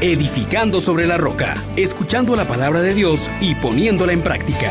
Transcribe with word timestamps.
edificando 0.00 0.78
sobre 0.78 1.06
la 1.06 1.16
roca, 1.16 1.54
escuchando 1.76 2.36
la 2.36 2.44
palabra 2.44 2.80
de 2.82 2.94
Dios 2.94 3.28
y 3.40 3.56
poniéndola 3.56 4.12
en 4.12 4.22
práctica. 4.22 4.70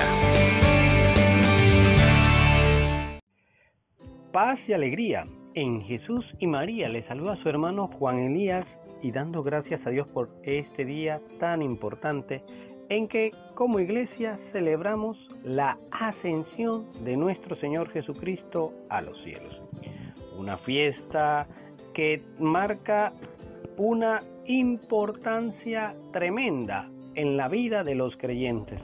Paz 4.32 4.58
y 4.68 4.74
alegría 4.74 5.28
en 5.54 5.82
Jesús 5.82 6.24
y 6.40 6.48
María. 6.48 6.88
Le 6.88 7.06
saluda 7.08 7.34
a 7.34 7.44
su 7.44 7.50
hermano 7.50 7.90
Juan 8.00 8.20
Elías 8.20 8.66
y 9.02 9.12
dando 9.12 9.44
gracias 9.44 9.86
a 9.86 9.90
Dios 9.90 10.08
por 10.08 10.30
este 10.44 10.86
día 10.86 11.20
tan 11.42 11.62
importante 11.62 12.42
en 12.88 13.10
que 13.10 13.32
como 13.54 13.82
iglesia 13.82 14.40
celebramos 14.54 15.18
la 15.44 15.78
ascensión 15.92 16.88
de 17.04 17.18
nuestro 17.18 17.58
Señor 17.58 17.90
Jesucristo 17.90 18.72
a 18.90 19.02
los 19.02 19.22
cielos. 19.24 19.62
Una 20.38 20.56
fiesta 20.56 21.48
que 21.94 22.22
marca 22.40 23.12
una 23.76 24.22
importancia 24.48 25.96
tremenda 26.12 26.90
en 27.16 27.38
la 27.38 27.48
vida 27.48 27.84
de 27.84 27.96
los 27.96 28.16
creyentes, 28.18 28.82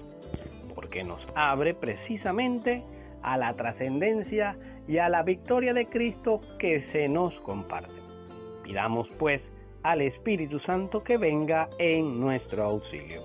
porque 0.75 1.03
nos 1.03 1.25
abre 1.35 1.73
precisamente 1.73 2.83
a 3.21 3.37
la 3.37 3.53
trascendencia 3.53 4.57
y 4.87 4.97
a 4.97 5.09
la 5.09 5.23
victoria 5.23 5.73
de 5.73 5.87
Cristo 5.87 6.41
que 6.59 6.81
se 6.91 7.07
nos 7.07 7.33
comparte. 7.39 7.93
Pidamos 8.63 9.07
pues 9.17 9.41
al 9.83 10.01
Espíritu 10.01 10.59
Santo 10.59 11.03
que 11.03 11.17
venga 11.17 11.69
en 11.79 12.19
nuestro 12.19 12.63
auxilio. 12.63 13.21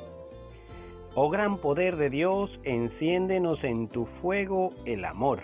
Oh 1.14 1.30
gran 1.30 1.58
poder 1.58 1.96
de 1.96 2.10
Dios, 2.10 2.60
enciéndenos 2.62 3.64
en 3.64 3.88
tu 3.88 4.06
fuego 4.20 4.70
el 4.84 5.04
amor. 5.04 5.42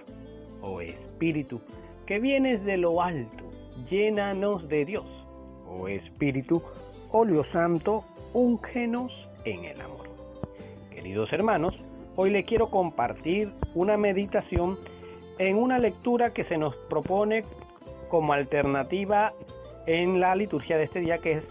Oh 0.62 0.80
Espíritu, 0.80 1.60
que 2.06 2.20
vienes 2.20 2.64
de 2.64 2.76
lo 2.76 3.02
alto, 3.02 3.44
llénanos 3.90 4.68
de 4.68 4.84
Dios. 4.84 5.06
Oh 5.68 5.88
Espíritu, 5.88 6.62
óleo 7.16 7.44
santo, 7.44 8.04
úngenos 8.32 9.12
en 9.44 9.64
el 9.64 9.80
amor. 9.80 10.08
Queridos 10.90 11.32
hermanos, 11.32 11.76
hoy 12.16 12.30
le 12.30 12.42
quiero 12.42 12.70
compartir 12.70 13.52
una 13.72 13.96
meditación 13.96 14.76
en 15.38 15.56
una 15.56 15.78
lectura 15.78 16.34
que 16.34 16.42
se 16.42 16.58
nos 16.58 16.74
propone 16.74 17.44
como 18.08 18.32
alternativa 18.32 19.32
en 19.86 20.18
la 20.18 20.34
liturgia 20.34 20.76
de 20.76 20.84
este 20.84 20.98
día, 20.98 21.18
que 21.18 21.34
es 21.34 21.44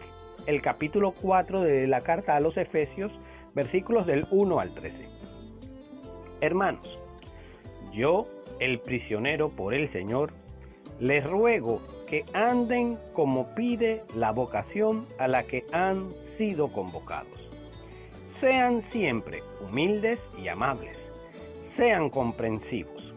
el 0.48 0.62
capítulo 0.62 1.14
4 1.22 1.62
de 1.62 1.88
la 1.88 2.02
carta 2.02 2.36
a 2.36 2.42
los 2.42 2.58
Efesios, 2.58 3.14
versículos 3.54 4.06
del 4.06 4.28
1 4.32 4.60
al 4.60 4.74
13. 4.74 5.08
Hermanos, 6.42 7.00
yo, 7.94 8.28
el 8.60 8.80
prisionero 8.80 9.48
por 9.48 9.74
el 9.74 9.90
Señor, 9.94 10.34
les 11.00 11.26
ruego 11.26 11.80
que 12.14 12.26
anden 12.36 13.00
como 13.14 13.56
pide 13.56 14.04
la 14.16 14.30
vocación 14.32 15.08
a 15.18 15.28
la 15.28 15.42
que 15.42 15.66
han 15.72 16.12
sido 16.38 16.72
convocados. 16.72 17.50
Sean 18.40 18.84
siempre 18.92 19.40
humildes 19.60 20.20
y 20.38 20.48
amables. 20.48 20.96
Sean 21.76 22.12
comprensivos. 22.12 23.16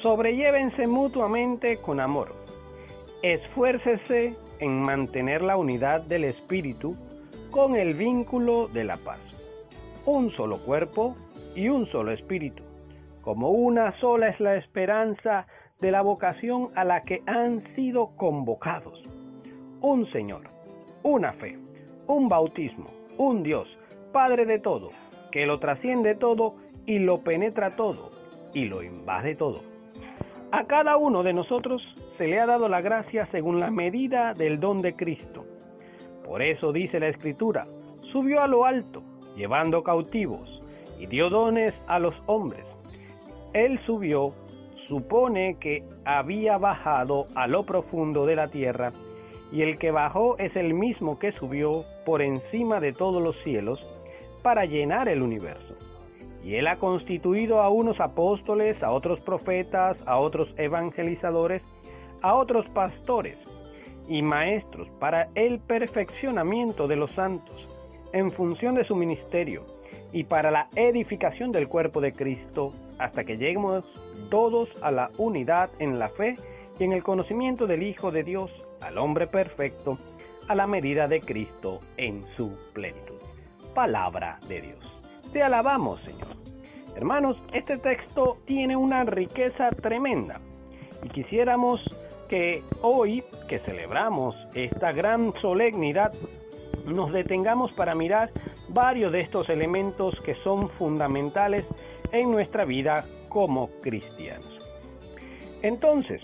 Sobrellévense 0.00 0.86
mutuamente 0.86 1.76
con 1.82 2.00
amor. 2.00 2.28
Esfuércese 3.22 4.34
en 4.58 4.80
mantener 4.84 5.42
la 5.42 5.58
unidad 5.58 6.00
del 6.00 6.24
espíritu 6.24 6.96
con 7.50 7.76
el 7.76 7.92
vínculo 7.92 8.68
de 8.68 8.84
la 8.84 8.96
paz. 8.96 9.20
Un 10.06 10.30
solo 10.30 10.64
cuerpo 10.64 11.14
y 11.54 11.68
un 11.68 11.84
solo 11.92 12.10
espíritu. 12.10 12.62
Como 13.20 13.50
una 13.50 14.00
sola 14.00 14.30
es 14.30 14.40
la 14.40 14.56
esperanza 14.56 15.46
de 15.80 15.90
la 15.90 16.02
vocación 16.02 16.70
a 16.74 16.84
la 16.84 17.02
que 17.02 17.22
han 17.26 17.62
sido 17.74 18.10
convocados. 18.16 19.02
Un 19.80 20.06
Señor, 20.06 20.42
una 21.02 21.32
fe, 21.32 21.58
un 22.06 22.28
bautismo, 22.28 22.86
un 23.16 23.42
Dios, 23.42 23.68
Padre 24.12 24.44
de 24.44 24.58
todo, 24.58 24.90
que 25.30 25.46
lo 25.46 25.58
trasciende 25.58 26.14
todo 26.14 26.56
y 26.86 26.98
lo 26.98 27.20
penetra 27.20 27.76
todo 27.76 28.10
y 28.52 28.64
lo 28.64 28.82
invade 28.82 29.34
todo. 29.36 29.60
A 30.52 30.64
cada 30.64 30.96
uno 30.96 31.22
de 31.22 31.32
nosotros 31.32 31.82
se 32.18 32.26
le 32.26 32.40
ha 32.40 32.46
dado 32.46 32.68
la 32.68 32.80
gracia 32.80 33.28
según 33.30 33.60
la 33.60 33.70
medida 33.70 34.34
del 34.34 34.58
don 34.58 34.82
de 34.82 34.94
Cristo. 34.94 35.46
Por 36.24 36.42
eso 36.42 36.72
dice 36.72 36.98
la 36.98 37.08
Escritura, 37.08 37.66
subió 38.12 38.42
a 38.42 38.48
lo 38.48 38.64
alto, 38.64 39.02
llevando 39.36 39.82
cautivos, 39.82 40.60
y 40.98 41.06
dio 41.06 41.30
dones 41.30 41.74
a 41.88 41.98
los 41.98 42.14
hombres. 42.26 42.64
Él 43.52 43.80
subió, 43.86 44.32
supone 44.90 45.56
que 45.60 45.84
había 46.04 46.58
bajado 46.58 47.28
a 47.36 47.46
lo 47.46 47.64
profundo 47.64 48.26
de 48.26 48.34
la 48.34 48.48
tierra, 48.48 48.90
y 49.52 49.62
el 49.62 49.78
que 49.78 49.92
bajó 49.92 50.36
es 50.38 50.56
el 50.56 50.74
mismo 50.74 51.16
que 51.16 51.30
subió 51.30 51.84
por 52.04 52.22
encima 52.22 52.80
de 52.80 52.92
todos 52.92 53.22
los 53.22 53.40
cielos 53.44 53.86
para 54.42 54.64
llenar 54.64 55.08
el 55.08 55.22
universo. 55.22 55.76
Y 56.42 56.56
él 56.56 56.66
ha 56.66 56.76
constituido 56.76 57.60
a 57.60 57.68
unos 57.68 58.00
apóstoles, 58.00 58.82
a 58.82 58.90
otros 58.90 59.20
profetas, 59.20 59.96
a 60.06 60.18
otros 60.18 60.52
evangelizadores, 60.56 61.62
a 62.20 62.34
otros 62.34 62.66
pastores 62.70 63.38
y 64.08 64.22
maestros 64.22 64.88
para 64.98 65.28
el 65.36 65.60
perfeccionamiento 65.60 66.88
de 66.88 66.96
los 66.96 67.12
santos 67.12 67.68
en 68.12 68.32
función 68.32 68.74
de 68.74 68.84
su 68.84 68.96
ministerio 68.96 69.62
y 70.12 70.24
para 70.24 70.50
la 70.50 70.68
edificación 70.74 71.52
del 71.52 71.68
cuerpo 71.68 72.00
de 72.00 72.12
Cristo 72.12 72.72
hasta 72.98 73.24
que 73.24 73.36
lleguemos 73.36 73.84
todos 74.30 74.68
a 74.82 74.90
la 74.90 75.10
unidad 75.18 75.70
en 75.78 75.98
la 75.98 76.08
fe 76.08 76.34
y 76.78 76.84
en 76.84 76.92
el 76.92 77.02
conocimiento 77.02 77.66
del 77.66 77.82
Hijo 77.82 78.10
de 78.10 78.22
Dios, 78.22 78.50
al 78.80 78.98
hombre 78.98 79.26
perfecto, 79.26 79.98
a 80.48 80.54
la 80.54 80.66
medida 80.66 81.06
de 81.06 81.20
Cristo 81.20 81.80
en 81.96 82.24
su 82.36 82.58
plenitud. 82.72 83.20
Palabra 83.74 84.38
de 84.48 84.62
Dios. 84.62 85.00
Te 85.32 85.42
alabamos, 85.42 86.00
Señor. 86.02 86.28
Hermanos, 86.96 87.40
este 87.52 87.78
texto 87.78 88.38
tiene 88.46 88.76
una 88.76 89.04
riqueza 89.04 89.70
tremenda 89.70 90.40
y 91.02 91.08
quisiéramos 91.08 91.80
que 92.28 92.62
hoy 92.82 93.22
que 93.48 93.58
celebramos 93.58 94.34
esta 94.54 94.92
gran 94.92 95.32
solemnidad, 95.40 96.12
nos 96.84 97.12
detengamos 97.12 97.72
para 97.72 97.94
mirar 97.94 98.30
varios 98.72 99.12
de 99.12 99.20
estos 99.20 99.48
elementos 99.48 100.20
que 100.20 100.34
son 100.34 100.68
fundamentales 100.68 101.64
en 102.12 102.30
nuestra 102.30 102.64
vida 102.64 103.04
como 103.28 103.68
cristianos. 103.80 104.58
Entonces, 105.62 106.22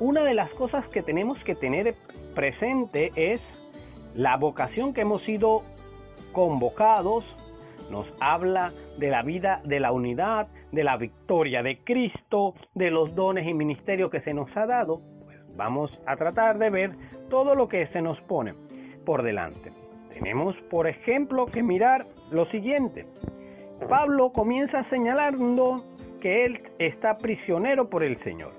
una 0.00 0.24
de 0.24 0.34
las 0.34 0.50
cosas 0.50 0.86
que 0.88 1.02
tenemos 1.02 1.42
que 1.42 1.54
tener 1.54 1.94
presente 2.34 3.10
es 3.16 3.40
la 4.14 4.36
vocación 4.36 4.92
que 4.92 5.02
hemos 5.02 5.22
sido 5.22 5.62
convocados, 6.32 7.24
nos 7.90 8.06
habla 8.20 8.72
de 8.98 9.08
la 9.08 9.22
vida 9.22 9.60
de 9.64 9.80
la 9.80 9.92
unidad, 9.92 10.48
de 10.72 10.84
la 10.84 10.96
victoria 10.96 11.62
de 11.62 11.78
Cristo, 11.82 12.54
de 12.74 12.90
los 12.90 13.14
dones 13.14 13.46
y 13.46 13.54
ministerios 13.54 14.10
que 14.10 14.20
se 14.20 14.34
nos 14.34 14.54
ha 14.56 14.66
dado, 14.66 15.00
pues 15.24 15.38
vamos 15.56 15.90
a 16.06 16.16
tratar 16.16 16.58
de 16.58 16.70
ver 16.70 16.92
todo 17.30 17.54
lo 17.54 17.68
que 17.68 17.86
se 17.88 18.02
nos 18.02 18.20
pone 18.22 18.54
por 19.04 19.22
delante. 19.22 19.87
Tenemos, 20.18 20.56
por 20.68 20.88
ejemplo, 20.88 21.46
que 21.46 21.62
mirar 21.62 22.04
lo 22.32 22.44
siguiente. 22.46 23.06
Pablo 23.88 24.32
comienza 24.32 24.82
señalando 24.90 25.84
que 26.20 26.44
él 26.44 26.60
está 26.80 27.18
prisionero 27.18 27.88
por 27.88 28.02
el 28.02 28.18
Señor 28.24 28.52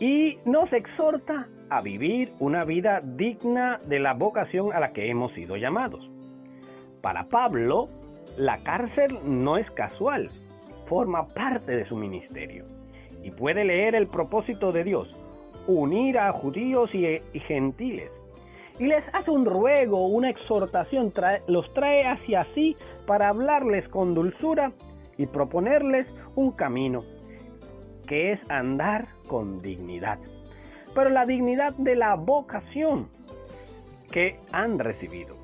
y 0.00 0.38
nos 0.44 0.72
exhorta 0.72 1.46
a 1.70 1.80
vivir 1.80 2.32
una 2.40 2.64
vida 2.64 3.00
digna 3.00 3.80
de 3.86 4.00
la 4.00 4.12
vocación 4.12 4.72
a 4.72 4.80
la 4.80 4.92
que 4.92 5.08
hemos 5.08 5.32
sido 5.34 5.56
llamados. 5.56 6.10
Para 7.00 7.28
Pablo, 7.28 7.86
la 8.36 8.58
cárcel 8.64 9.16
no 9.24 9.56
es 9.56 9.70
casual, 9.70 10.30
forma 10.88 11.28
parte 11.28 11.76
de 11.76 11.86
su 11.86 11.96
ministerio 11.96 12.64
y 13.22 13.30
puede 13.30 13.64
leer 13.64 13.94
el 13.94 14.08
propósito 14.08 14.72
de 14.72 14.82
Dios, 14.82 15.08
unir 15.68 16.18
a 16.18 16.32
judíos 16.32 16.92
y, 16.92 17.20
gentiles. 17.38 18.10
Y 18.78 18.86
les 18.86 19.04
hace 19.12 19.30
un 19.30 19.46
ruego, 19.46 20.06
una 20.06 20.30
exhortación, 20.30 21.12
los 21.46 21.72
trae 21.74 22.06
hacia 22.06 22.44
sí 22.54 22.76
para 23.06 23.28
hablarles 23.28 23.88
con 23.88 24.14
dulzura 24.14 24.72
y 25.16 25.26
proponerles 25.26 26.08
un 26.34 26.50
camino, 26.52 27.04
que 28.06 28.32
es 28.32 28.50
andar 28.50 29.06
con 29.28 29.60
dignidad. 29.60 30.18
Pero 30.94 31.10
la 31.10 31.24
dignidad 31.24 31.72
de 31.74 31.94
la 31.94 32.14
vocación 32.16 33.08
que 34.10 34.38
han 34.52 34.78
recibido. 34.78 35.36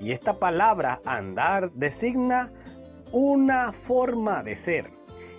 Y 0.00 0.12
esta 0.12 0.34
palabra 0.34 1.00
andar 1.04 1.70
designa 1.70 2.50
una 3.12 3.72
forma 3.72 4.42
de 4.42 4.56
ser. 4.64 4.90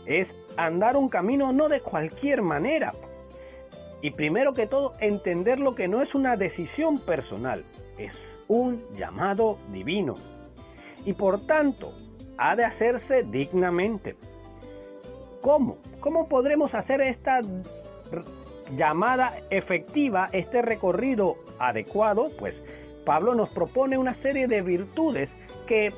Es 0.06 0.28
andar 0.58 0.98
un 0.98 1.10
camino 1.10 1.52
no 1.54 1.68
de 1.70 1.82
cualquier 1.82 2.42
manera. 2.42 2.94
Y 4.02 4.12
primero 4.12 4.54
que 4.54 4.68
todo, 4.68 4.94
entender 5.00 5.60
lo 5.60 5.74
que 5.74 5.88
no 5.88 6.02
es 6.02 6.14
una 6.14 6.36
decisión 6.36 7.00
personal, 7.00 7.64
es 7.98 8.14
un 8.48 8.82
llamado 8.94 9.58
divino. 9.72 10.16
Y 11.06 11.14
por 11.14 11.46
tanto, 11.48 11.94
ha 12.38 12.56
de 12.56 12.66
hacerse 12.66 13.24
dignamente. 13.24 14.16
¿Cómo? 15.42 15.78
¿Cómo 16.00 16.28
podremos 16.28 16.74
hacer 16.74 17.02
esta 17.02 17.42
llamada 18.76 19.38
efectiva, 19.50 20.30
este 20.32 20.62
recorrido 20.62 21.36
adecuado? 21.60 22.30
Pues 22.38 22.56
Pablo 23.06 23.34
nos 23.34 23.50
propone 23.50 23.98
una 23.98 24.16
serie 24.22 24.48
de 24.48 24.62
virtudes 24.62 25.32
que 25.68 25.92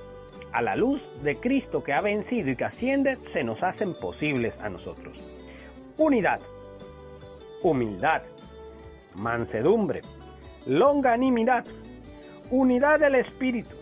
a 0.52 0.62
la 0.62 0.76
luz 0.76 1.02
de 1.24 1.36
Cristo 1.36 1.84
que 1.84 1.94
ha 1.94 2.02
vencido 2.02 2.50
y 2.50 2.56
que 2.56 2.66
asciende, 2.66 3.16
se 3.34 3.44
nos 3.44 3.62
hacen 3.62 3.94
posibles 4.00 4.60
a 4.62 4.70
nosotros. 4.70 5.18
Unidad, 5.98 6.40
humildad, 7.64 8.22
mansedumbre, 9.16 10.02
longanimidad, 10.66 11.66
unidad 12.52 13.00
del 13.00 13.16
espíritu, 13.16 13.76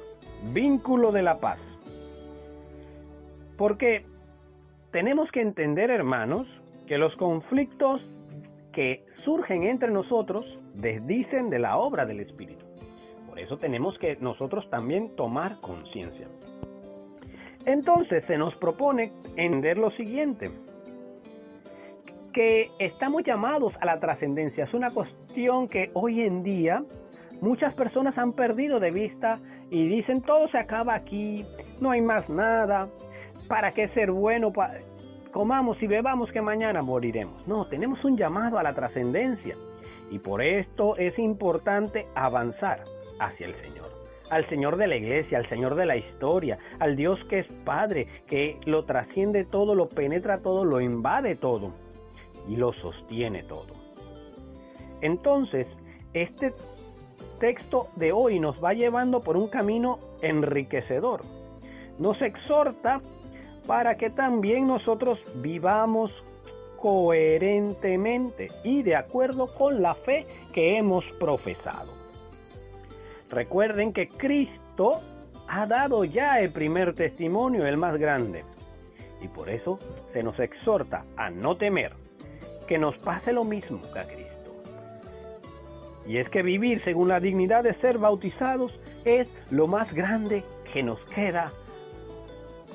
vínculo 0.53 1.11
de 1.11 1.23
la 1.23 1.39
paz. 1.39 1.59
Porque 3.57 4.05
tenemos 4.91 5.31
que 5.31 5.41
entender, 5.41 5.89
hermanos, 5.89 6.47
que 6.87 6.97
los 6.97 7.15
conflictos 7.15 8.01
que 8.71 9.05
surgen 9.25 9.63
entre 9.63 9.91
nosotros 9.91 10.45
desdicen 10.75 11.49
de 11.49 11.59
la 11.59 11.77
obra 11.77 12.05
del 12.05 12.19
Espíritu. 12.19 12.65
Por 13.27 13.39
eso 13.39 13.57
tenemos 13.57 13.97
que 13.99 14.15
nosotros 14.21 14.69
también 14.69 15.15
tomar 15.15 15.59
conciencia. 15.59 16.27
Entonces 17.65 18.23
se 18.25 18.37
nos 18.37 18.55
propone 18.55 19.11
entender 19.35 19.77
lo 19.77 19.91
siguiente, 19.91 20.49
que 22.37 22.69
estamos 22.77 23.23
llamados 23.23 23.73
a 23.81 23.85
la 23.87 23.99
trascendencia. 23.99 24.65
Es 24.65 24.73
una 24.75 24.91
cuestión 24.91 25.67
que 25.67 25.89
hoy 25.95 26.21
en 26.21 26.43
día 26.43 26.83
muchas 27.41 27.73
personas 27.73 28.15
han 28.15 28.33
perdido 28.33 28.79
de 28.79 28.91
vista 28.91 29.39
y 29.71 29.87
dicen 29.87 30.21
todo 30.21 30.47
se 30.49 30.59
acaba 30.59 30.93
aquí, 30.93 31.43
no 31.81 31.89
hay 31.89 32.01
más 32.01 32.29
nada, 32.29 32.89
¿para 33.47 33.71
qué 33.71 33.87
ser 33.87 34.11
bueno? 34.11 34.53
Comamos 35.31 35.81
y 35.81 35.87
bebamos 35.87 36.31
que 36.31 36.39
mañana 36.39 36.83
moriremos. 36.83 37.47
No, 37.47 37.65
tenemos 37.65 38.05
un 38.05 38.15
llamado 38.15 38.59
a 38.59 38.63
la 38.63 38.75
trascendencia 38.75 39.55
y 40.11 40.19
por 40.19 40.43
esto 40.43 40.95
es 40.95 41.17
importante 41.17 42.05
avanzar 42.13 42.83
hacia 43.19 43.47
el 43.47 43.55
Señor. 43.55 43.87
Al 44.29 44.45
Señor 44.45 44.77
de 44.77 44.85
la 44.85 44.95
iglesia, 44.95 45.39
al 45.39 45.49
Señor 45.49 45.73
de 45.73 45.87
la 45.87 45.97
historia, 45.97 46.59
al 46.77 46.95
Dios 46.95 47.19
que 47.31 47.39
es 47.39 47.47
Padre, 47.65 48.07
que 48.27 48.59
lo 48.65 48.85
trasciende 48.85 49.43
todo, 49.43 49.73
lo 49.73 49.89
penetra 49.89 50.37
todo, 50.43 50.65
lo 50.65 50.81
invade 50.81 51.35
todo 51.35 51.86
y 52.47 52.55
lo 52.55 52.73
sostiene 52.73 53.43
todo. 53.43 53.73
Entonces, 55.01 55.67
este 56.13 56.53
texto 57.39 57.87
de 57.95 58.11
hoy 58.11 58.39
nos 58.39 58.63
va 58.63 58.73
llevando 58.73 59.21
por 59.21 59.37
un 59.37 59.47
camino 59.47 59.99
enriquecedor. 60.21 61.21
Nos 61.99 62.21
exhorta 62.21 62.99
para 63.65 63.97
que 63.97 64.09
también 64.09 64.67
nosotros 64.67 65.19
vivamos 65.35 66.11
coherentemente 66.79 68.49
y 68.63 68.83
de 68.83 68.95
acuerdo 68.95 69.53
con 69.53 69.81
la 69.81 69.95
fe 69.95 70.25
que 70.53 70.77
hemos 70.77 71.03
profesado. 71.19 71.91
Recuerden 73.29 73.93
que 73.93 74.07
Cristo 74.07 75.01
ha 75.47 75.65
dado 75.65 76.05
ya 76.05 76.39
el 76.39 76.51
primer 76.51 76.93
testimonio, 76.93 77.65
el 77.65 77.77
más 77.77 77.97
grande. 77.97 78.43
Y 79.21 79.27
por 79.27 79.49
eso 79.49 79.79
se 80.13 80.23
nos 80.23 80.39
exhorta 80.39 81.03
a 81.17 81.29
no 81.29 81.57
temer 81.57 82.06
que 82.67 82.77
nos 82.77 82.97
pase 82.97 83.33
lo 83.33 83.43
mismo 83.43 83.81
que 83.93 83.99
a 83.99 84.03
Cristo. 84.03 84.27
Y 86.05 86.17
es 86.17 86.29
que 86.29 86.41
vivir 86.41 86.81
según 86.83 87.09
la 87.09 87.19
dignidad 87.19 87.63
de 87.63 87.73
ser 87.75 87.97
bautizados 87.97 88.71
es 89.05 89.29
lo 89.51 89.67
más 89.67 89.93
grande 89.93 90.43
que 90.71 90.83
nos 90.83 90.99
queda 91.05 91.51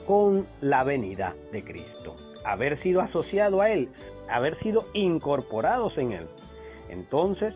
con 0.06 0.46
la 0.60 0.84
venida 0.84 1.34
de 1.52 1.62
Cristo. 1.62 2.16
Haber 2.44 2.78
sido 2.78 3.00
asociado 3.00 3.60
a 3.60 3.70
Él, 3.70 3.88
haber 4.28 4.56
sido 4.56 4.84
incorporados 4.94 5.96
en 5.96 6.12
Él. 6.12 6.26
Entonces, 6.90 7.54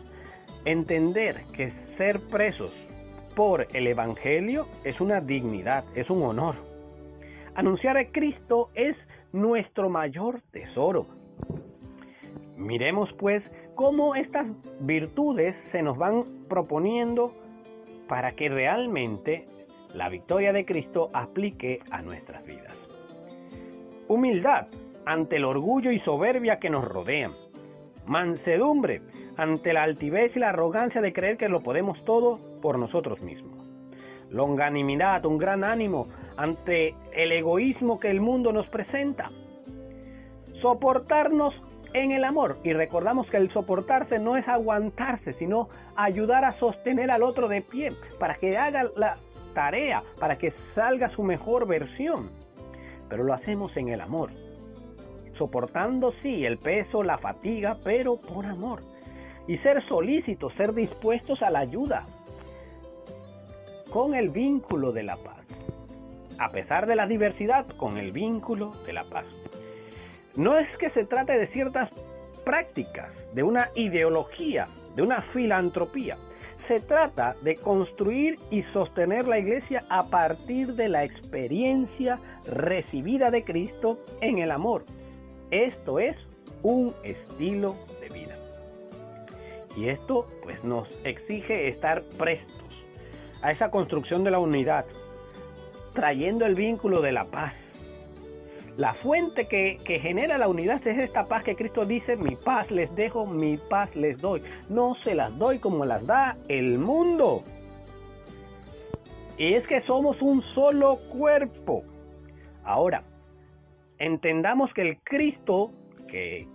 entender 0.65 1.43
que 1.53 1.71
ser 1.97 2.21
presos 2.21 2.71
por 3.35 3.67
el 3.73 3.87
Evangelio 3.87 4.67
es 4.83 4.99
una 4.99 5.21
dignidad, 5.21 5.83
es 5.95 6.09
un 6.09 6.23
honor. 6.23 6.55
Anunciar 7.55 7.97
a 7.97 8.07
Cristo 8.11 8.69
es 8.73 8.95
nuestro 9.31 9.89
mayor 9.89 10.41
tesoro. 10.51 11.07
Miremos 12.57 13.13
pues 13.13 13.43
cómo 13.75 14.15
estas 14.15 14.47
virtudes 14.81 15.55
se 15.71 15.83
nos 15.83 15.97
van 15.97 16.23
proponiendo 16.49 17.33
para 18.07 18.31
que 18.31 18.49
realmente 18.49 19.45
la 19.93 20.09
victoria 20.09 20.51
de 20.53 20.65
Cristo 20.65 21.09
aplique 21.13 21.79
a 21.91 22.01
nuestras 22.01 22.43
vidas. 22.45 22.75
Humildad 24.07 24.67
ante 25.05 25.35
el 25.35 25.45
orgullo 25.45 25.91
y 25.91 25.99
soberbia 25.99 26.59
que 26.59 26.69
nos 26.69 26.85
rodean. 26.85 27.31
Mansedumbre 28.07 29.01
ante 29.37 29.73
la 29.73 29.83
altivez 29.83 30.35
y 30.35 30.39
la 30.39 30.49
arrogancia 30.49 30.99
de 30.99 31.13
creer 31.13 31.37
que 31.37 31.49
lo 31.49 31.61
podemos 31.61 32.03
todo 32.05 32.39
por 32.61 32.79
nosotros 32.79 33.21
mismos. 33.21 33.57
Longanimidad, 34.31 35.25
un 35.25 35.37
gran 35.37 35.63
ánimo 35.63 36.07
ante 36.37 36.95
el 37.13 37.31
egoísmo 37.31 37.99
que 37.99 38.09
el 38.09 38.19
mundo 38.19 38.51
nos 38.51 38.67
presenta. 38.67 39.29
Soportarnos 40.61 41.61
en 41.93 42.11
el 42.11 42.23
amor. 42.23 42.57
Y 42.63 42.73
recordamos 42.73 43.29
que 43.29 43.37
el 43.37 43.51
soportarse 43.51 44.19
no 44.19 44.37
es 44.37 44.47
aguantarse, 44.47 45.33
sino 45.33 45.69
ayudar 45.95 46.45
a 46.45 46.53
sostener 46.53 47.11
al 47.11 47.23
otro 47.23 47.47
de 47.47 47.61
pie 47.61 47.91
para 48.19 48.35
que 48.35 48.57
haga 48.57 48.85
la 48.95 49.17
tarea, 49.53 50.03
para 50.19 50.35
que 50.35 50.53
salga 50.75 51.09
su 51.09 51.23
mejor 51.23 51.67
versión. 51.67 52.29
Pero 53.09 53.23
lo 53.23 53.33
hacemos 53.33 53.75
en 53.77 53.89
el 53.89 54.01
amor. 54.01 54.31
Soportando, 55.37 56.13
sí, 56.21 56.45
el 56.45 56.57
peso, 56.57 57.03
la 57.03 57.17
fatiga, 57.17 57.77
pero 57.83 58.19
por 58.19 58.45
amor. 58.45 58.81
Y 59.47 59.57
ser 59.59 59.87
solícitos, 59.87 60.53
ser 60.53 60.73
dispuestos 60.73 61.41
a 61.41 61.49
la 61.49 61.59
ayuda. 61.59 62.05
Con 63.91 64.13
el 64.13 64.29
vínculo 64.29 64.91
de 64.91 65.03
la 65.03 65.15
paz. 65.15 65.45
A 66.37 66.49
pesar 66.49 66.85
de 66.85 66.95
la 66.95 67.07
diversidad, 67.07 67.65
con 67.77 67.97
el 67.97 68.11
vínculo 68.11 68.71
de 68.85 68.93
la 68.93 69.05
paz. 69.05 69.25
No 70.37 70.55
es 70.59 70.69
que 70.77 70.91
se 70.91 71.03
trate 71.03 71.35
de 71.35 71.47
ciertas 71.47 71.89
prácticas, 72.45 73.09
de 73.33 73.41
una 73.41 73.69
ideología, 73.73 74.67
de 74.95 75.01
una 75.01 75.21
filantropía. 75.21 76.15
Se 76.67 76.79
trata 76.79 77.35
de 77.41 77.55
construir 77.55 78.37
y 78.51 78.61
sostener 78.71 79.27
la 79.27 79.39
iglesia 79.39 79.83
a 79.89 80.09
partir 80.09 80.75
de 80.75 80.89
la 80.89 81.03
experiencia 81.03 82.19
recibida 82.45 83.31
de 83.31 83.43
Cristo 83.43 83.99
en 84.21 84.37
el 84.37 84.51
amor. 84.51 84.85
Esto 85.49 85.97
es 85.97 86.15
un 86.61 86.93
estilo 87.03 87.75
de 87.99 88.09
vida. 88.09 88.35
Y 89.75 89.89
esto 89.89 90.27
pues 90.43 90.63
nos 90.63 90.87
exige 91.03 91.67
estar 91.67 92.03
prestos 92.15 92.85
a 93.41 93.49
esa 93.51 93.71
construcción 93.71 94.23
de 94.23 94.31
la 94.31 94.39
unidad, 94.39 94.85
trayendo 95.93 96.45
el 96.45 96.53
vínculo 96.53 97.01
de 97.01 97.11
la 97.11 97.25
paz, 97.25 97.53
la 98.77 98.93
fuente 98.93 99.47
que, 99.47 99.99
genera 99.99 100.37
la 100.37 100.47
unidad 100.47 100.87
es 100.87 100.99
esta 100.99 101.27
paz 101.27 101.43
que 101.43 101.55
Cristo 101.55 101.83
dice, 101.83 102.15
mi 102.15 102.35
paz 102.35 102.69
les 102.69 102.95
dejo, 102.95 103.25
mi 103.25 103.57
paz 103.57 103.95
les 103.95 104.19
doy. 104.19 104.43
No 104.69 104.93
se 105.03 105.15
las 105.15 105.35
doy 105.37 105.57
como 105.57 105.83
las 105.83 106.05
da 106.05 106.37
el 106.47 106.77
mundo. 106.77 107.41
Y 109.39 109.55
es 109.55 109.65
que 109.65 109.81
somos 109.81 110.21
un 110.21 110.43
solo 110.53 110.99
cuerpo. 111.09 111.83
Ahora, 112.63 113.03
entendamos 113.97 114.71
que 114.75 114.83
el 114.83 114.99
Cristo 114.99 115.71
que 116.07 116.47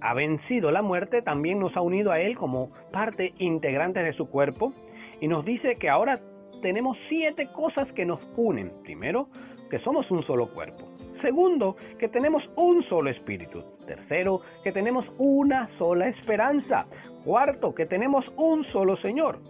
ha 0.00 0.14
vencido 0.14 0.70
la 0.70 0.80
muerte 0.80 1.20
también 1.20 1.58
nos 1.58 1.76
ha 1.76 1.82
unido 1.82 2.12
a 2.12 2.20
Él 2.20 2.34
como 2.36 2.70
parte 2.92 3.34
integrante 3.38 4.02
de 4.02 4.14
su 4.14 4.30
cuerpo 4.30 4.72
y 5.20 5.28
nos 5.28 5.44
dice 5.44 5.74
que 5.74 5.90
ahora 5.90 6.18
tenemos 6.62 6.96
siete 7.10 7.48
cosas 7.52 7.92
que 7.92 8.06
nos 8.06 8.20
unen. 8.36 8.72
Primero, 8.84 9.28
que 9.70 9.78
somos 9.80 10.10
un 10.10 10.22
solo 10.22 10.48
cuerpo. 10.54 10.97
Segundo, 11.20 11.76
que 11.98 12.08
tenemos 12.08 12.48
un 12.56 12.82
solo 12.84 13.10
espíritu. 13.10 13.64
Tercero, 13.86 14.40
que 14.62 14.72
tenemos 14.72 15.04
una 15.18 15.68
sola 15.78 16.08
esperanza. 16.08 16.86
Cuarto, 17.24 17.74
que 17.74 17.86
tenemos 17.86 18.24
un 18.36 18.64
solo 18.64 18.96
Señor. 18.98 19.40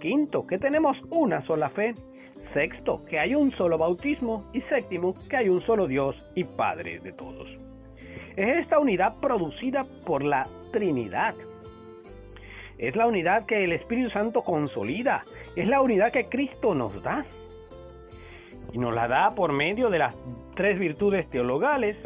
Quinto, 0.00 0.46
que 0.46 0.58
tenemos 0.58 0.96
una 1.10 1.40
sola 1.46 1.70
fe. 1.70 1.94
Sexto, 2.52 3.04
que 3.06 3.18
hay 3.18 3.34
un 3.34 3.52
solo 3.52 3.78
bautismo. 3.78 4.44
Y 4.52 4.60
séptimo, 4.62 5.14
que 5.28 5.36
hay 5.36 5.48
un 5.48 5.62
solo 5.62 5.86
Dios 5.86 6.16
y 6.34 6.44
Padre 6.44 7.00
de 7.00 7.12
todos. 7.12 7.48
Es 8.36 8.58
esta 8.58 8.78
unidad 8.78 9.14
producida 9.20 9.82
por 10.06 10.22
la 10.22 10.46
Trinidad. 10.72 11.34
Es 12.76 12.96
la 12.96 13.06
unidad 13.06 13.46
que 13.46 13.64
el 13.64 13.72
Espíritu 13.72 14.10
Santo 14.10 14.42
consolida. 14.42 15.22
Es 15.56 15.68
la 15.68 15.80
unidad 15.80 16.12
que 16.12 16.28
Cristo 16.28 16.74
nos 16.74 17.02
da 17.02 17.24
y 18.72 18.78
nos 18.78 18.94
la 18.94 19.08
da 19.08 19.30
por 19.30 19.52
medio 19.52 19.90
de 19.90 19.98
las 19.98 20.16
tres 20.54 20.78
virtudes 20.78 21.28
teologales, 21.28 21.96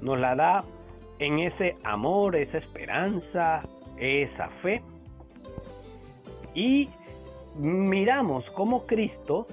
nos 0.00 0.18
la 0.18 0.34
da 0.34 0.64
en 1.18 1.38
ese 1.38 1.76
amor, 1.84 2.36
esa 2.36 2.58
esperanza, 2.58 3.60
esa 3.98 4.48
fe. 4.62 4.82
Y 6.54 6.88
miramos 7.56 8.48
cómo 8.50 8.86
Cristo 8.86 9.46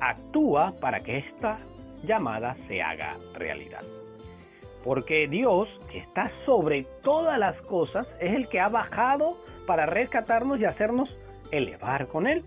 actúa 0.00 0.74
para 0.80 1.00
que 1.00 1.18
esta 1.18 1.58
llamada 2.04 2.54
se 2.66 2.82
haga 2.82 3.16
realidad. 3.34 3.82
Porque 4.84 5.26
Dios, 5.26 5.68
que 5.90 5.98
está 5.98 6.30
sobre 6.46 6.84
todas 7.02 7.38
las 7.38 7.60
cosas, 7.62 8.06
es 8.20 8.34
el 8.34 8.48
que 8.48 8.60
ha 8.60 8.68
bajado 8.68 9.36
para 9.66 9.86
rescatarnos 9.86 10.60
y 10.60 10.64
hacernos 10.64 11.14
elevar 11.50 12.06
con 12.06 12.26
Él. 12.26 12.44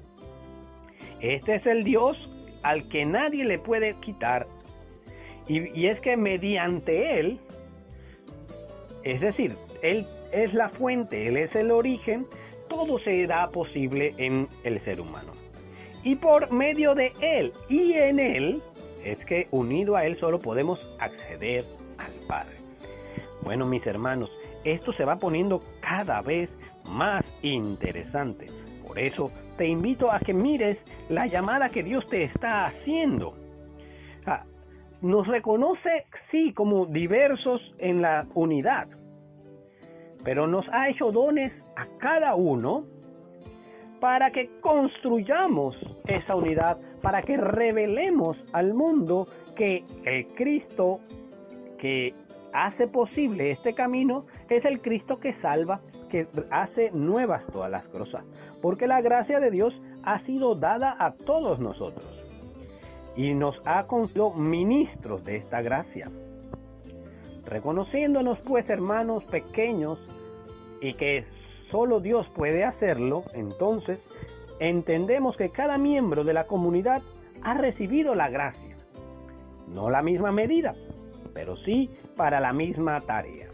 Este 1.19 1.55
es 1.55 1.65
el 1.65 1.83
Dios 1.83 2.17
al 2.63 2.87
que 2.89 3.05
nadie 3.05 3.45
le 3.45 3.59
puede 3.59 3.93
quitar. 3.95 4.45
Y, 5.47 5.87
es 5.87 5.99
que 5.99 6.15
mediante 6.15 7.19
Él, 7.19 7.39
es 9.03 9.19
decir, 9.19 9.55
Él 9.81 10.05
es 10.31 10.53
la 10.53 10.69
fuente, 10.69 11.27
Él 11.27 11.37
es 11.37 11.53
el 11.55 11.71
origen, 11.71 12.25
todo 12.69 12.99
se 12.99 13.27
da 13.27 13.49
posible 13.49 14.13
en 14.17 14.47
el 14.63 14.79
ser 14.85 15.01
humano. 15.01 15.31
Y 16.03 16.15
por 16.15 16.51
medio 16.51 16.95
de 16.95 17.11
Él 17.21 17.51
y 17.69 17.93
en 17.93 18.19
Él, 18.19 18.61
es 19.03 19.23
que 19.25 19.47
unido 19.51 19.95
a 19.95 20.05
Él 20.05 20.17
solo 20.19 20.39
podemos 20.39 20.79
acceder 20.99 21.65
al 21.97 22.13
Padre. 22.27 22.55
Bueno, 23.43 23.65
mis 23.65 23.85
hermanos, 23.85 24.31
esto 24.63 24.93
se 24.93 25.05
va 25.05 25.17
poniendo 25.17 25.61
cada 25.81 26.21
vez 26.21 26.49
más 26.85 27.25
interesante. 27.41 28.47
Por 28.91 28.99
eso 28.99 29.31
te 29.57 29.65
invito 29.65 30.11
a 30.11 30.19
que 30.19 30.33
mires 30.33 30.77
la 31.07 31.25
llamada 31.25 31.69
que 31.69 31.81
Dios 31.81 32.05
te 32.09 32.25
está 32.25 32.65
haciendo. 32.65 33.33
Nos 35.01 35.25
reconoce, 35.27 36.07
sí, 36.29 36.51
como 36.51 36.87
diversos 36.87 37.61
en 37.77 38.01
la 38.01 38.27
unidad, 38.33 38.89
pero 40.25 40.45
nos 40.45 40.67
ha 40.73 40.89
hecho 40.89 41.13
dones 41.13 41.53
a 41.77 41.85
cada 41.99 42.35
uno 42.35 42.83
para 44.01 44.31
que 44.31 44.49
construyamos 44.59 45.77
esa 46.05 46.35
unidad, 46.35 46.77
para 47.01 47.21
que 47.21 47.37
revelemos 47.37 48.37
al 48.51 48.73
mundo 48.73 49.25
que 49.55 49.85
el 50.03 50.27
Cristo 50.35 50.99
que 51.79 52.13
hace 52.51 52.87
posible 52.87 53.51
este 53.51 53.73
camino 53.73 54.25
es 54.49 54.65
el 54.65 54.81
Cristo 54.81 55.15
que 55.15 55.33
salva, 55.35 55.79
que 56.11 56.27
hace 56.51 56.91
nuevas 56.91 57.43
todas 57.47 57.71
las 57.71 57.87
cosas, 57.87 58.23
porque 58.61 58.85
la 58.85 59.01
gracia 59.01 59.39
de 59.39 59.49
Dios 59.49 59.73
ha 60.03 60.23
sido 60.25 60.55
dada 60.55 60.95
a 60.99 61.13
todos 61.13 61.59
nosotros 61.59 62.05
y 63.15 63.33
nos 63.33 63.59
ha 63.65 63.87
concedido 63.87 64.33
ministros 64.33 65.23
de 65.23 65.37
esta 65.37 65.61
gracia. 65.61 66.09
Reconociéndonos 67.45 68.39
pues 68.39 68.69
hermanos 68.69 69.23
pequeños 69.25 69.99
y 70.81 70.93
que 70.93 71.25
solo 71.69 71.99
Dios 71.99 72.27
puede 72.35 72.63
hacerlo, 72.63 73.23
entonces 73.33 73.99
entendemos 74.59 75.37
que 75.37 75.49
cada 75.49 75.77
miembro 75.77 76.23
de 76.23 76.33
la 76.33 76.45
comunidad 76.45 77.01
ha 77.41 77.53
recibido 77.55 78.13
la 78.13 78.29
gracia. 78.29 78.77
No 79.67 79.89
la 79.89 80.01
misma 80.01 80.31
medida, 80.31 80.75
pero 81.33 81.55
sí 81.57 81.89
para 82.15 82.39
la 82.39 82.53
misma 82.53 82.99
tarea. 83.01 83.47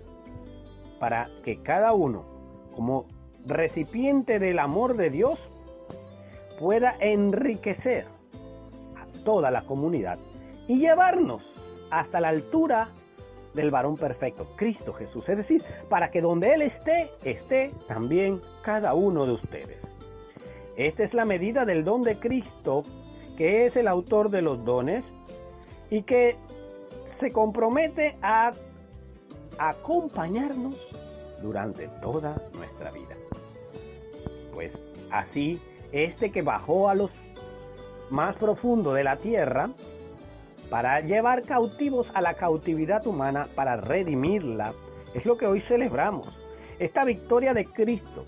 Para 0.99 1.27
que 1.43 1.61
cada 1.61 1.93
uno, 1.93 2.36
como 2.77 3.07
recipiente 3.47 4.37
del 4.37 4.59
amor 4.59 4.95
de 4.97 5.09
Dios, 5.09 5.39
pueda 6.59 6.95
enriquecer 6.99 8.05
a 8.95 9.23
toda 9.23 9.49
la 9.49 9.63
comunidad 9.63 10.19
y 10.67 10.77
llevarnos 10.77 11.41
hasta 11.89 12.19
la 12.21 12.29
altura 12.29 12.89
del 13.55 13.71
varón 13.71 13.95
perfecto, 13.95 14.45
Cristo 14.55 14.93
Jesús. 14.93 15.27
Es 15.27 15.37
decir, 15.37 15.63
para 15.89 16.11
que 16.11 16.21
donde 16.21 16.53
Él 16.53 16.61
esté, 16.61 17.09
esté 17.25 17.71
también 17.87 18.41
cada 18.61 18.93
uno 18.93 19.25
de 19.25 19.31
ustedes. 19.31 19.81
Esta 20.75 21.03
es 21.03 21.15
la 21.15 21.25
medida 21.25 21.65
del 21.65 21.83
don 21.83 22.03
de 22.03 22.19
Cristo, 22.19 22.83
que 23.37 23.65
es 23.65 23.75
el 23.75 23.87
autor 23.87 24.29
de 24.29 24.43
los 24.43 24.63
dones 24.63 25.03
y 25.89 26.03
que 26.03 26.35
se 27.19 27.31
compromete 27.31 28.17
a 28.21 28.51
acompañarnos 29.57 30.75
durante 31.41 31.87
toda 32.01 32.35
nuestra 32.53 32.91
vida. 32.91 33.15
Pues 34.53 34.71
así, 35.11 35.59
este 35.91 36.31
que 36.31 36.41
bajó 36.41 36.89
a 36.89 36.95
los 36.95 37.11
más 38.09 38.35
profundo 38.37 38.93
de 38.93 39.03
la 39.03 39.17
tierra 39.17 39.69
para 40.69 40.99
llevar 40.99 41.43
cautivos 41.43 42.07
a 42.13 42.21
la 42.21 42.33
cautividad 42.33 43.05
humana, 43.07 43.47
para 43.55 43.77
redimirla, 43.77 44.73
es 45.13 45.25
lo 45.25 45.37
que 45.37 45.47
hoy 45.47 45.61
celebramos, 45.61 46.27
esta 46.79 47.05
victoria 47.05 47.53
de 47.53 47.65
Cristo. 47.65 48.25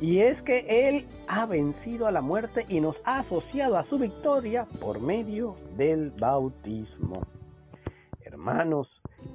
Y 0.00 0.20
es 0.20 0.40
que 0.42 0.88
Él 0.88 1.06
ha 1.26 1.46
vencido 1.46 2.06
a 2.06 2.12
la 2.12 2.20
muerte 2.20 2.64
y 2.68 2.80
nos 2.80 2.96
ha 3.04 3.20
asociado 3.20 3.76
a 3.76 3.84
su 3.86 3.98
victoria 3.98 4.66
por 4.80 5.00
medio 5.00 5.56
del 5.76 6.10
bautismo. 6.10 7.22
Hermanos, 8.20 8.88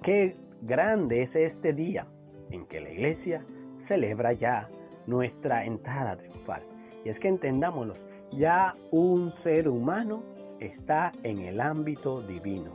qué 0.04 0.38
grande 0.62 1.24
es 1.24 1.36
este 1.36 1.74
día 1.74 2.08
en 2.54 2.66
que 2.68 2.80
la 2.80 2.90
iglesia 2.92 3.44
celebra 3.88 4.32
ya 4.34 4.70
nuestra 5.08 5.66
entrada 5.66 6.16
triunfal. 6.16 6.64
Y 7.04 7.10
es 7.10 7.20
que 7.20 7.28
entendámoslo, 7.28 7.96
ya 8.32 8.74
un 8.92 9.34
ser 9.44 9.68
humano 9.68 10.24
está 10.60 11.12
en 11.24 11.40
el 11.40 11.60
ámbito 11.60 12.22
divino 12.22 12.72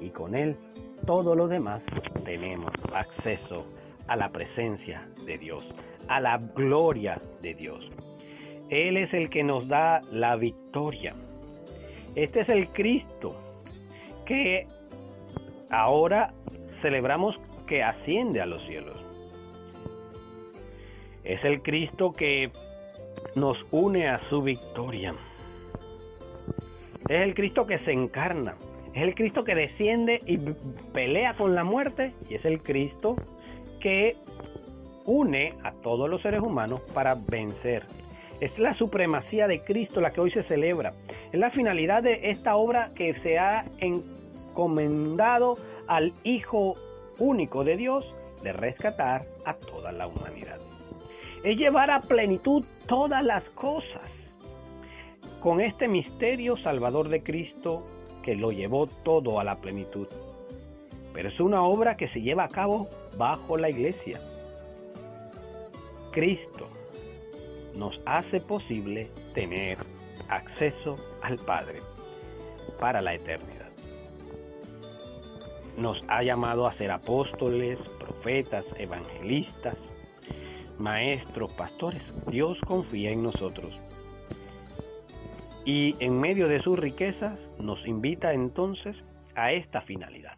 y 0.00 0.10
con 0.10 0.34
él 0.34 0.56
todo 1.06 1.34
lo 1.34 1.48
demás 1.48 1.82
tenemos 2.24 2.72
acceso 2.92 3.66
a 4.06 4.16
la 4.16 4.30
presencia 4.30 5.08
de 5.24 5.38
Dios, 5.38 5.64
a 6.08 6.20
la 6.20 6.38
gloria 6.38 7.20
de 7.40 7.54
Dios. 7.54 7.90
Él 8.68 8.96
es 8.96 9.12
el 9.14 9.30
que 9.30 9.42
nos 9.42 9.66
da 9.68 10.00
la 10.10 10.36
victoria. 10.36 11.14
Este 12.14 12.40
es 12.40 12.48
el 12.48 12.68
Cristo 12.68 13.34
que 14.26 14.66
ahora 15.70 16.32
celebramos 16.82 17.38
que 17.66 17.82
asciende 17.82 18.40
a 18.40 18.46
los 18.46 18.62
cielos. 18.66 19.09
Es 21.30 21.44
el 21.44 21.62
Cristo 21.62 22.12
que 22.12 22.50
nos 23.36 23.64
une 23.70 24.08
a 24.08 24.18
su 24.28 24.42
victoria. 24.42 25.14
Es 27.08 27.22
el 27.22 27.34
Cristo 27.34 27.68
que 27.68 27.78
se 27.78 27.92
encarna. 27.92 28.56
Es 28.94 29.02
el 29.04 29.14
Cristo 29.14 29.44
que 29.44 29.54
desciende 29.54 30.18
y 30.26 30.38
pelea 30.92 31.34
con 31.34 31.54
la 31.54 31.62
muerte. 31.62 32.14
Y 32.28 32.34
es 32.34 32.44
el 32.44 32.60
Cristo 32.60 33.14
que 33.78 34.16
une 35.04 35.54
a 35.62 35.70
todos 35.70 36.10
los 36.10 36.20
seres 36.20 36.40
humanos 36.40 36.80
para 36.94 37.14
vencer. 37.14 37.84
Es 38.40 38.58
la 38.58 38.74
supremacía 38.74 39.46
de 39.46 39.62
Cristo 39.62 40.00
la 40.00 40.10
que 40.10 40.20
hoy 40.20 40.32
se 40.32 40.42
celebra. 40.42 40.94
Es 41.30 41.38
la 41.38 41.52
finalidad 41.52 42.02
de 42.02 42.28
esta 42.30 42.56
obra 42.56 42.90
que 42.96 43.14
se 43.20 43.38
ha 43.38 43.66
encomendado 43.78 45.56
al 45.86 46.12
Hijo 46.24 46.74
único 47.20 47.62
de 47.62 47.76
Dios 47.76 48.12
de 48.42 48.52
rescatar 48.52 49.26
a 49.44 49.54
toda 49.54 49.92
la 49.92 50.08
humanidad. 50.08 50.69
Es 51.42 51.56
llevar 51.56 51.90
a 51.90 52.00
plenitud 52.00 52.64
todas 52.86 53.24
las 53.24 53.42
cosas 53.50 54.10
con 55.40 55.62
este 55.62 55.88
misterio 55.88 56.58
salvador 56.58 57.08
de 57.08 57.22
Cristo 57.22 57.82
que 58.22 58.36
lo 58.36 58.52
llevó 58.52 58.86
todo 58.86 59.40
a 59.40 59.44
la 59.44 59.56
plenitud. 59.56 60.06
Pero 61.14 61.30
es 61.30 61.40
una 61.40 61.62
obra 61.62 61.96
que 61.96 62.08
se 62.08 62.20
lleva 62.20 62.44
a 62.44 62.48
cabo 62.48 62.88
bajo 63.16 63.56
la 63.56 63.70
iglesia. 63.70 64.20
Cristo 66.12 66.68
nos 67.74 67.98
hace 68.04 68.40
posible 68.40 69.10
tener 69.32 69.78
acceso 70.28 70.96
al 71.22 71.38
Padre 71.38 71.80
para 72.78 73.00
la 73.00 73.14
eternidad. 73.14 73.70
Nos 75.78 76.00
ha 76.08 76.22
llamado 76.22 76.66
a 76.66 76.74
ser 76.74 76.90
apóstoles, 76.90 77.78
profetas, 77.98 78.66
evangelistas, 78.76 79.76
maestros, 80.80 81.52
pastores. 81.52 82.02
Dios 82.26 82.58
confía 82.66 83.10
en 83.10 83.22
nosotros 83.22 83.78
y 85.64 85.94
en 86.00 86.18
medio 86.18 86.48
de 86.48 86.60
sus 86.62 86.78
riquezas 86.78 87.38
nos 87.58 87.86
invita 87.86 88.32
entonces 88.32 88.96
a 89.34 89.52
esta 89.52 89.82
finalidad. 89.82 90.36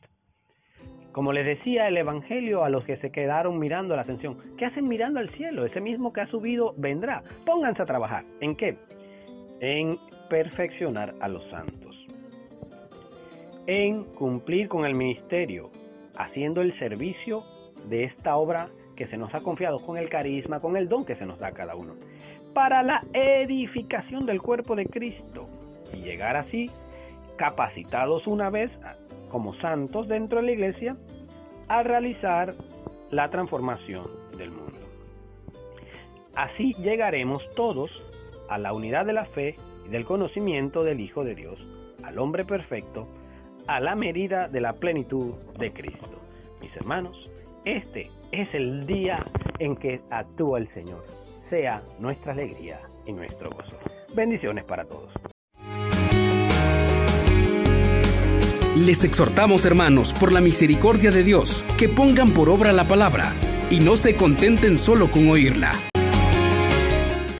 Como 1.13 1.33
les 1.33 1.45
decía 1.45 1.89
el 1.89 1.97
Evangelio 1.97 2.65
a 2.65 2.71
los 2.71 2.85
que 2.85 2.97
se 2.97 3.13
quedaron 3.13 3.59
mirando 3.59 3.95
la 3.95 4.03
ascensión, 4.03 4.39
¿qué 4.57 4.65
hacen 4.65 4.89
mirando 4.89 5.21
al 5.21 5.29
cielo? 5.31 5.65
Ese 5.65 5.81
mismo 5.81 6.13
que 6.13 6.23
ha 6.23 6.27
subido 6.27 6.75
vendrá. 6.79 7.23
Pónganse 7.45 7.83
a 7.83 7.87
trabajar. 7.87 8.25
¿En 8.41 8.57
qué? 8.57 8.77
En 9.61 9.99
perfeccionar 10.31 11.15
a 11.21 11.29
los 11.29 11.45
santos. 11.51 11.95
En 13.67 14.05
cumplir 14.05 14.69
con 14.69 14.87
el 14.87 14.95
ministerio, 14.95 15.71
haciendo 16.17 16.63
el 16.63 16.77
servicio 16.79 17.45
de 17.89 18.05
esta 18.05 18.37
obra 18.37 18.71
que 18.97 19.07
se 19.07 19.17
nos 19.17 19.35
ha 19.35 19.41
confiado 19.41 19.79
con 19.81 19.97
el 19.97 20.09
carisma, 20.09 20.61
con 20.61 20.77
el 20.77 20.89
don 20.89 21.05
que 21.05 21.17
se 21.17 21.27
nos 21.27 21.39
da 21.39 21.53
cada 21.53 21.75
uno 21.75 21.95
para 22.53 22.83
la 22.83 23.05
edificación 23.13 24.27
del 24.27 24.43
cuerpo 24.43 24.77
de 24.77 24.87
Cristo 24.87 25.47
y 25.93 25.99
llegar 25.99 26.37
así 26.37 26.71
capacitados 27.37 28.27
una 28.27 28.51
vez 28.51 28.71
como 29.31 29.55
santos 29.55 30.09
dentro 30.09 30.41
de 30.41 30.47
la 30.47 30.53
iglesia 30.53 30.97
a 31.69 31.83
realizar 31.83 32.55
la 33.11 33.31
transformación 33.31 34.07
del 34.37 34.51
mundo. 34.51 34.79
Así 36.35 36.75
llegaremos 36.75 37.43
todos 37.55 38.03
a 38.49 38.59
la 38.59 38.73
unidad 38.73 39.07
de 39.07 39.13
la 39.13 39.25
fe 39.25 39.57
y 39.87 39.89
del 39.89 40.05
conocimiento 40.05 40.85
del 40.85 41.01
Hijo 41.01 41.25
de 41.25 41.35
Dios, 41.35 41.59
al 42.05 42.19
hombre 42.19 42.45
perfecto, 42.45 43.09
a 43.67 43.81
la 43.81 43.95
medida 43.95 44.49
de 44.49 44.61
la 44.61 44.75
plenitud 44.75 45.35
de 45.59 45.73
Cristo. 45.73 46.21
Mis 46.61 46.75
hermanos, 46.77 47.31
este 47.64 48.11
es 48.33 48.52
el 48.54 48.87
día 48.87 49.25
en 49.59 49.76
que 49.76 50.00
actúa 50.11 50.59
el 50.59 50.73
Señor 50.75 51.23
sea 51.52 51.83
nuestra 51.99 52.33
alegría 52.33 52.81
y 53.04 53.12
nuestro 53.12 53.50
gozo. 53.50 53.78
Bendiciones 54.14 54.64
para 54.64 54.87
todos. 54.87 55.12
Les 58.75 59.04
exhortamos, 59.04 59.66
hermanos, 59.66 60.14
por 60.14 60.33
la 60.33 60.40
misericordia 60.40 61.11
de 61.11 61.23
Dios, 61.23 61.62
que 61.76 61.90
pongan 61.90 62.31
por 62.31 62.49
obra 62.49 62.73
la 62.73 62.85
palabra 62.85 63.35
y 63.69 63.81
no 63.81 63.99
se 63.99 64.16
contenten 64.16 64.78
solo 64.78 65.11
con 65.11 65.28
oírla 65.28 65.73